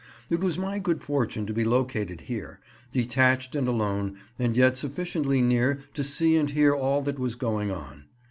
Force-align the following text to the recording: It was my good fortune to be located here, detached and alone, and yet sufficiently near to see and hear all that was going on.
It 0.31 0.39
was 0.39 0.57
my 0.57 0.79
good 0.79 0.99
fortune 1.03 1.45
to 1.45 1.53
be 1.53 1.63
located 1.63 2.21
here, 2.21 2.59
detached 2.91 3.55
and 3.55 3.67
alone, 3.67 4.17
and 4.39 4.57
yet 4.57 4.75
sufficiently 4.75 5.43
near 5.43 5.77
to 5.93 6.03
see 6.03 6.37
and 6.37 6.49
hear 6.49 6.73
all 6.73 7.03
that 7.03 7.19
was 7.19 7.35
going 7.35 7.69
on. 7.69 8.05